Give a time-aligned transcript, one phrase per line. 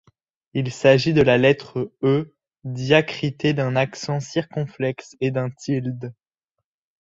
[0.55, 6.11] Il s’agit de la lettre E diacritée d’un accent circonflexe et d’un tilde.